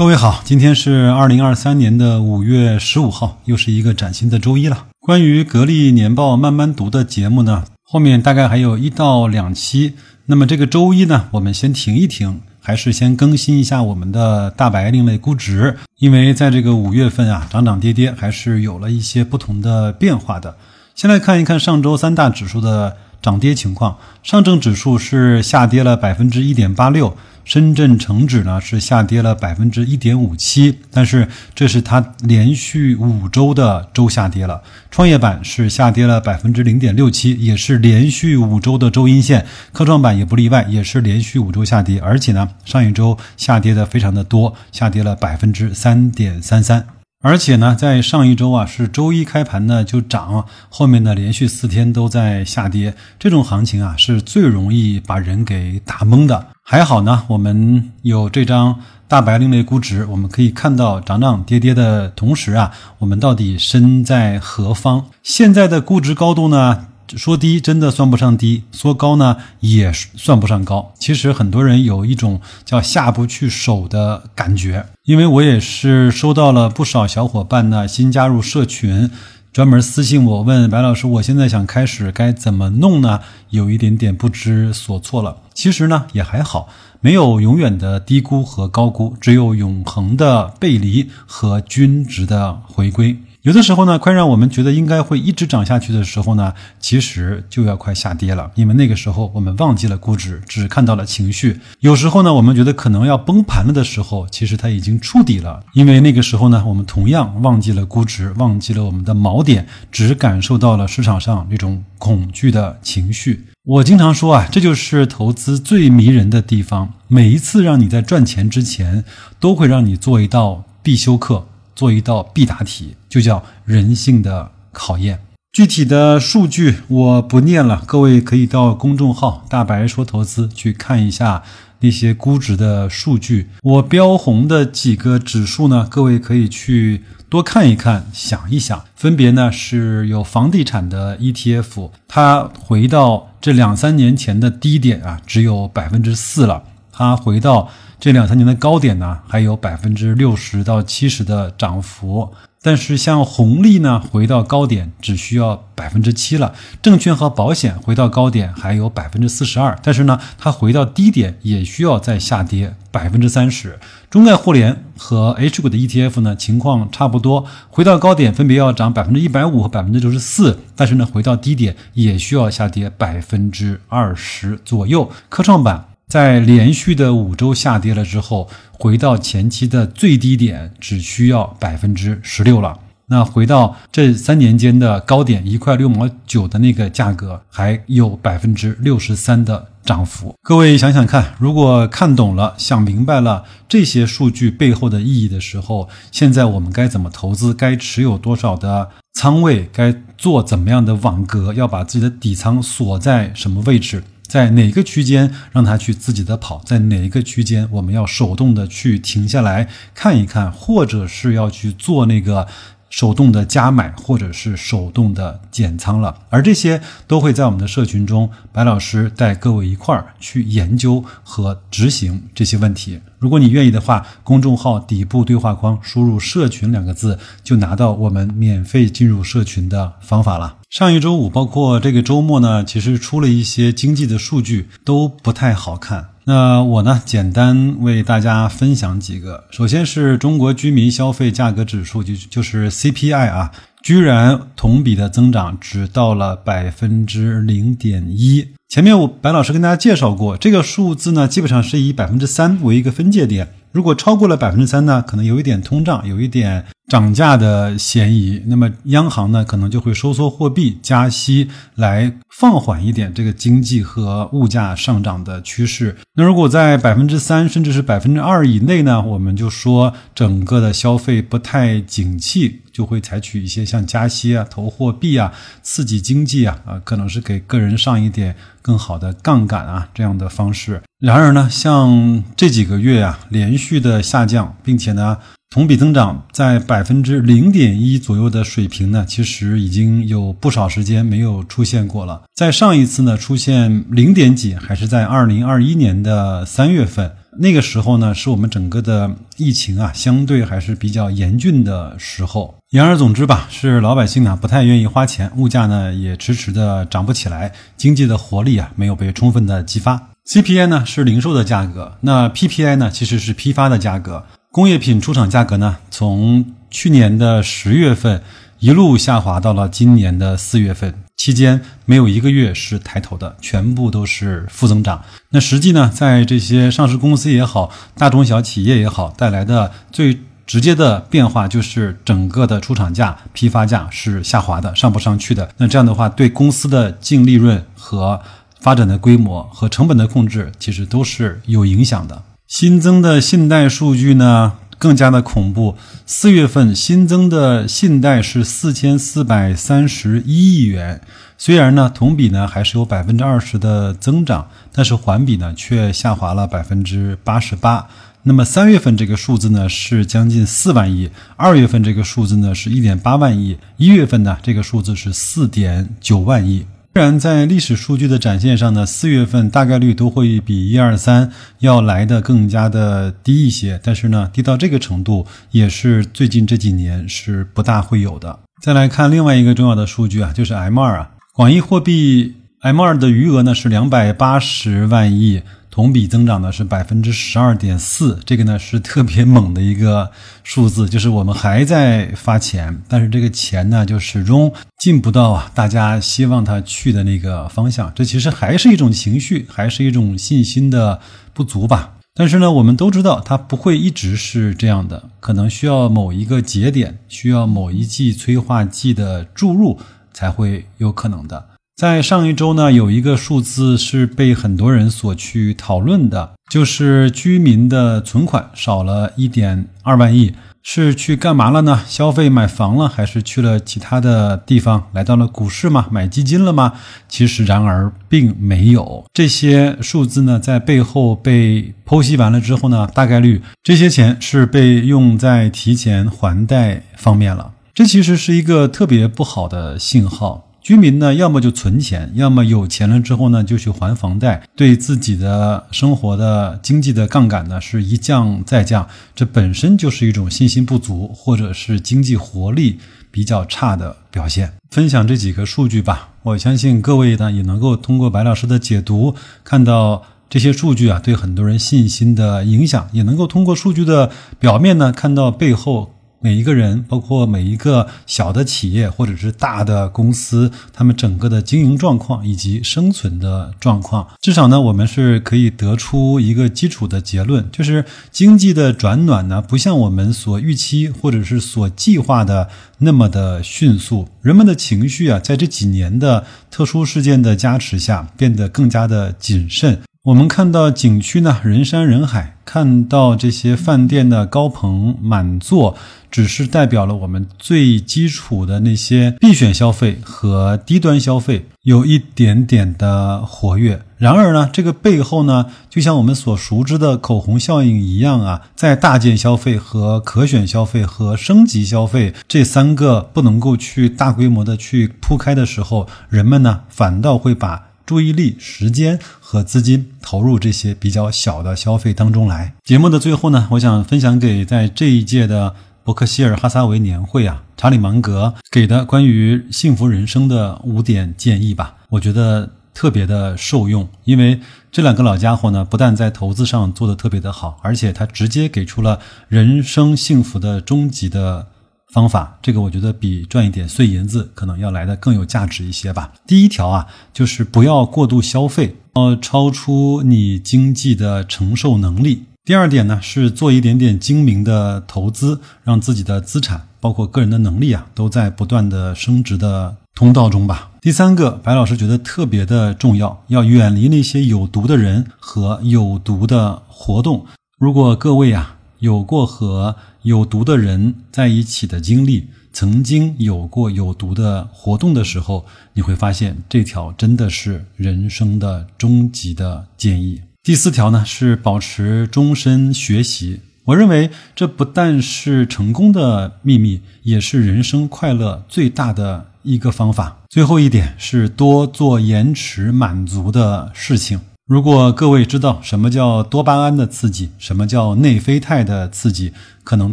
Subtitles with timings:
[0.00, 4.86] 各位好，今天是二零二三年的五月十五号，又是一个崭新的周一了。
[4.98, 9.92] 关于格力年报慢慢读的节目呢，后面大概还有一到两期。
[10.24, 20.56] 那么这个周一呢，我们先停一停，还是先更新一下我们的大白另类估值，因为在这个五月份啊，涨涨跌跌还是有了一些不同的变化的。
[20.94, 27.16] 先来看一看上周三大指数的涨跌情况，上证指数是下跌了百分之一点八六。
[27.42, 34.62] 深圳成指呢是下跌了百分之一点五七，但是这是它连续五周的周下跌了。
[34.90, 39.46] 创业板是下跌了百分之零点六七，也是连续五周的周阴线。
[39.72, 46.99] 科创板也不例外，也是连续五周下跌，而且呢上一周下跌的非常的多，下跌了百分之三点三三。
[47.22, 56.46] 而且呢，在上一周啊，是周一开盘呢就涨，后面呢连续四天都在下跌，这种行情啊是最容易把人给打懵的。
[56.62, 65.04] 还好呢，我们有这张大白另类估值，我们可以看到涨涨跌跌的同时啊，我们到底身在何方？
[65.22, 66.86] 现在的估值高度呢？
[67.16, 70.92] 说低真的算不上低，说高呢也算不上高。
[70.98, 79.10] 其实很多人有一种叫下不去手的感觉，因为我也是收到了不少小伙伴呢新加入社群，
[79.52, 83.20] 专门私信我问白老师，我现在想开始该怎么弄呢？
[83.50, 85.38] 有一点点不知所措了。
[85.52, 86.68] 其实呢也还好，
[87.00, 93.18] 没有永远的低估和高估，只有永恒的背离和均值的回归。
[93.42, 101.58] 有的时候呢，快让我们觉得应该会一直涨下去的时候呢，其实就要快下跌了，因为那个时候我们忘记了估值，只看到了情绪。
[101.78, 113.46] 有时候呢，我们觉得可能要崩盘了的时候，其实它已经触底了，因为那个时候呢，我们同样忘记了估值，忘记了我们的锚点，只感受到了市场上那种恐惧的情绪。
[113.64, 119.02] 我经常说啊，这就是投资最迷人的地方，每一次让你在赚钱之前，
[119.38, 121.46] 都会让你做一道必修课。
[121.72, 125.18] 做一道必答题，就叫人性的考验。
[125.52, 131.42] 具体的数据我不念了，各位可以到公众号“大白说投资”去看一下
[131.80, 133.48] 那些估值的数据。
[133.62, 138.84] 我标红的几个指数呢，各位可以去多看一看，想一想。
[138.94, 146.62] 分别呢是有房地产的 ETF，它回到这两三年前的低点啊，只有百分之四了。
[146.92, 147.68] 它回到。
[148.02, 152.32] 这两三年的高点呢，还有百分之六十到七十的涨幅，
[152.62, 163.78] 但是像红利呢，回到高点只需要百分之七了；证券和保险回到高点还有百分之四十二，但是呢，它回到低点也需要再下跌百分之三十。
[164.10, 175.10] 中概互联和 H 股的 ETF 呢，情况差不多，回到高点分别要涨百分之一百五和百分之九十四，但是呢，回到低点也需要下跌百分之二十左右。
[175.30, 175.89] 科创板。
[176.10, 182.76] 在连续的五周下跌了之后，回到前期的最低点只需要百分之十六了。
[183.06, 190.34] 那回到这三年间的高点一块六毛九的那个价格，还有百分之六十三的涨幅。
[190.42, 197.54] 各位想想看，如果看懂了、想明白了这些数据背后的意义的时候，现在我们该怎么投资？
[197.54, 199.68] 该持有多少的仓位？
[199.72, 201.54] 该做怎么样的网格？
[201.54, 204.02] 要把自己的底仓锁在什么位置？
[204.30, 212.46] 在哪个区间让它去自己的跑，在哪一个区间我们要手动的去停下来看一看，或者是要去做那个
[212.88, 216.16] 手动的加买，或者是手动的减仓了。
[216.28, 223.00] 而这些都会在我们的社群中，白老师带各位一块儿去研究和执行这些问题。
[223.20, 230.56] 如果你愿意的话，公众号底部对话框输入“社群”两个字，就拿到我们免费进入社群的方法了。
[230.70, 236.08] 上一周五，包括这个周末呢，其实出了一些经济的数据，都不太好看。
[236.24, 239.44] 那我呢，简单为大家分享几个。
[239.50, 243.50] 首先是中国居民消费价格指数，就就是 CPI 啊，
[243.82, 248.48] 居然同比的增长只到了百分之零点一。
[248.68, 253.48] 前面我白老师跟大家介绍过，这个数字呢，基本上是以百分之三为一个分界点。
[253.72, 258.42] 如果超过了百分之三呢，可能有一点通胀，有一点涨价的嫌疑。
[258.46, 265.96] 那么央行呢，可能就会收缩货币、加息，来放缓一点这个经济和物价上涨的趋势。
[266.14, 275.32] 那如果在百分之三甚至是百分之二以内呢，我们就说整个的消费不太景气，就会采取一些像加息啊、投货币啊、
[275.62, 280.82] 刺激经济啊啊，可能是给个人上一点更好的杠杆啊这样的方式。
[280.98, 285.16] 然而呢，像这几个月啊，连续的下降，并且呢，
[285.52, 292.22] 同比增长在百分之零点一左右的水平呢，其实已经有不少时间没有出现过了。
[292.36, 297.10] 在上一次呢，出现零点几，还是在二零二一年的三月份。
[297.36, 302.54] 那个时候呢，是我们整个的疫情啊，相对还是比较严峻的时候。
[302.70, 310.10] 言而总之吧，是老百姓呢不太愿意花钱，物价呢也迟迟的涨不起来，经济的活力啊没有被充分的激发。
[310.28, 314.24] CPI 呢是零售的价格，那 PPI 呢其实是批发的价格。
[314.52, 318.20] 工业品出厂价格呢，从去年的十月份
[318.58, 320.92] 一路下滑到了今年的四月份。
[321.16, 325.04] 期间没有一个月是抬头的，全部都是负增长。
[325.28, 335.48] 那实际呢，在这些上市公司也好，大中小企业也好，带来的最直接的变化就是整个的出厂价、批发价是下滑的，上不上去的。
[335.58, 338.20] 那这样的话，对公司的净利润和
[338.60, 342.24] 发展的规模和成本的控制，其实都是有影响的。
[342.50, 344.54] 新增的信贷数据呢？
[344.76, 351.00] 更加的恐怖，四月份新增的信贷是四千四百三十一亿元，
[351.38, 357.86] 虽然呢同比呢还是有百分之二十的增长，但是环比呢却下滑了百分之八十八。
[358.24, 366.66] 那么三月份这个数字呢是将近四万亿，二月份这个数字呢是一点八万亿，一月份呢这个数字是四点九万亿。
[366.92, 378.40] 虽然在历史数据的展现上呢，四月份大概率都会比一二三要来的更加的低一些，但是呢，低到这个程度也是最近这几年是不大会有的。
[378.60, 385.42] 再来看另外一个重要的数据啊，就是 M 二啊，广义货币 M 二的余额呢是两百八十万亿。
[385.70, 390.10] 同比增长呢是百分之十二点四，这个呢是特别猛的一个
[390.42, 401.00] 数字，就是我们还在发钱，但是这个钱呢就始终进不到啊大家希望它去的那个方向，这其实还是一种情绪，还是一种信心的
[401.32, 401.94] 不足吧。
[402.12, 409.78] 但是呢，我们都知道它不会一直是这样的，可能需要某一个节点，需要某一剂催化剂的注入
[410.12, 411.49] 才会有可能的。
[411.80, 421.80] 在上一周呢，有一个数字是被很多人所去讨论的，就是居民的存款少了一点二万亿，是去干嘛了呢？
[421.88, 424.88] 消费买房了，还是去了其他的地方？
[424.92, 425.86] 来到了股市吗？
[425.90, 426.74] 买基金了吗？
[427.08, 429.06] 其实，然而并没有。
[429.14, 437.52] 这些数字呢，在背后被剖析完了之后呢，大概率这些钱是被用在提前还贷方面了。
[437.72, 440.49] 这其实是一个特别不好的信号。
[440.70, 452.78] 居民呢，要么就存钱，要么有钱了之后呢，就去还房贷，对自己的生活的经济的杠杆呢是一降再降，这本身就是一种信心不足或者是经济活力
[453.10, 454.52] 比较差的表现。
[454.70, 465.96] 分享这几个数据吧，我相信各位呢也能够通过白老师的解读，看到这些数据啊对很多人信心的影响，也能够通过数据的表面呢看到背后。
[466.22, 484.08] 每一个人，包括每一个小的企业或者是大的公司，他们整个的经营状况以及生存的状况，至少呢，我们是可以得出一个基础的结论，就是经济的转暖呢，不像我们所预期或者是所计划的那么的迅速。
[484.20, 489.80] 人们的情绪啊，在这几年的特殊事件的加持下，变得更加的谨慎。
[490.04, 495.76] 我们看到景区呢人山人海，看到这些饭店的高朋满座，
[496.10, 503.82] 只是代表了我们最基础的那些必选消费和低端消费有一点点的活跃。
[503.98, 517.66] 然而呢，这个背后呢，就像我们所熟知的口红效应一样啊，在大件消费和可选消费和升级消费这三个不能够去大规模的去铺开的时候，人们呢反倒会把。
[517.90, 522.54] 注意力、时间和资金投入这些比较小的消费当中来。
[522.62, 531.78] 节目的最后呢，我想分享给在这一届的伯克希尔哈撒韦年会啊，查理芒格给的关于幸福人生的五点建议吧。
[531.88, 534.38] 我觉得特别的受用，因为
[534.70, 541.48] 这两个老家伙呢，不但在投资上做的特别的好，而且他直接给出了人生幸福的终极的。
[541.92, 546.12] 方法，这个我觉得比赚一点碎银子可能要来的更有价值一些吧。
[546.26, 552.24] 第一条啊，就是不要过度消费，要超出你经济的承受能力。
[552.44, 560.70] 第二点呢，是做一点点精明的投资，让自己的资产，包括个人的能力啊，都在不断的升值的通道中吧。
[560.80, 567.26] 第三个，白老师觉得特别的重要，要远离那些有毒的人和有毒的活动。
[567.58, 580.22] 如果各位啊，有过和有毒的人在一起的经历，曾经有过有毒的活动的时候，你会发现这条真的是人生的终极的建议。
[580.42, 590.16] 第四条呢是保持终身学习，我认为这不但是成功的秘密，也是人生快乐最大的一个方法。
[590.30, 594.20] 最后一点是多做延迟满足的事情。
[594.50, 599.92] 如果各位知道什么叫多巴胺的刺激，什么叫内啡肽的刺激，可能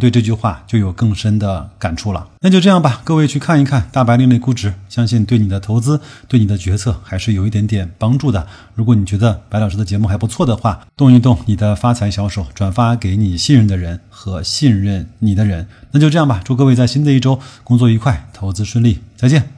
[0.00, 2.26] 对这句话就有更深的感触了。
[2.40, 8.48] 那就这样吧，各位去看一看《大白另类估值》，相信对你的投资、对你的决策还是有一点点帮助的。
[8.74, 15.68] 如果你觉得白老师的节目还不错的话，动一动你的发财小手，转发给你信任的人和信任你的人。
[15.92, 19.57] 那就这样吧，祝各位在新的一周工作愉快，投资顺利，再见。